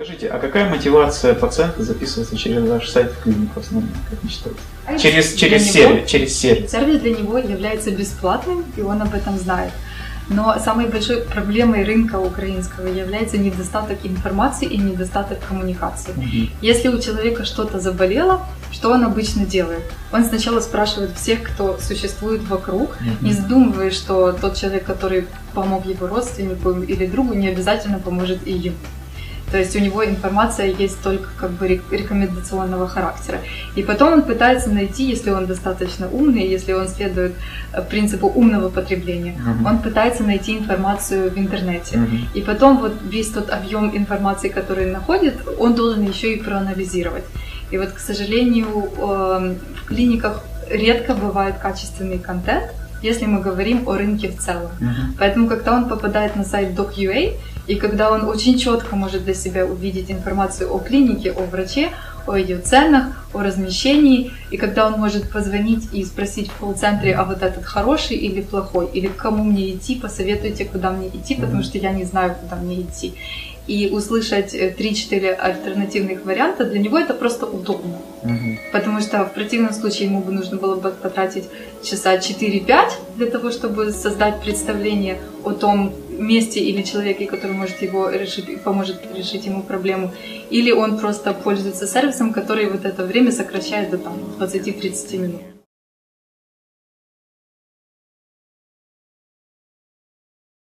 [0.00, 4.28] Скажите, а какая мотивация пациента записываться через ваш сайт в клинику в основном, как вы
[4.30, 4.60] считаете?
[4.96, 6.70] Через, через, Для сервис, него- через сервис.
[6.70, 9.72] Сервис для него является бесплатным, и он об этом знает.
[10.28, 16.12] Но самой большой проблемой рынка украинского является недостаток информации и недостаток коммуникации.
[16.14, 16.50] Мгм.
[16.62, 19.82] Если у человека что-то заболело, что он обычно делает?
[20.12, 23.42] Он сначала спрашивает всех, кто существует вокруг, не Мгм.
[23.42, 28.76] задумываясь, что тот человек, который помог его родственнику или другу, не обязательно поможет и ему.
[29.50, 33.38] То есть у него информация есть только как бы рек- рекомендационного характера.
[33.76, 37.34] И потом он пытается найти, если он достаточно умный, если он следует
[37.72, 39.66] э, принципу умного потребления, Мгм.
[39.66, 41.96] он пытается найти информацию в интернете.
[41.98, 42.28] Мгм.
[42.34, 47.24] И потом вот весь тот объем информации, который находит, он должен еще и проанализировать.
[47.70, 52.64] И вот, к сожалению, эм, в клиниках редко бывает качественный контент,
[53.02, 54.70] если мы говорим о рынке в целом.
[54.80, 55.14] Мгм.
[55.18, 57.32] Поэтому, когда он попадает на сайт doc.ua,
[57.68, 61.90] и когда он очень четко может для себя увидеть информацию о клинике, о враче,
[62.26, 67.24] о ее ценах, о размещении, и когда он может позвонить и спросить в колл-центре, а
[67.24, 71.62] вот этот хороший или плохой, или к кому мне идти, посоветуйте, куда мне идти, потому
[71.62, 73.14] что я не знаю, куда мне идти.
[73.66, 77.98] И услышать э, 3-4 альтернативных варианта, для него это просто удобно.
[78.22, 78.58] Мгм.
[78.72, 81.44] Потому что в противном случае ему бы нужно было бы потратить
[81.84, 88.10] часа 4-5 для того, чтобы создать представление о том месте или человеке, который может его
[88.10, 90.12] решить, поможет решить ему проблему.
[90.50, 95.57] Или он просто пользуется сервисом, который вот это время сокращает до там, 20-30 минут.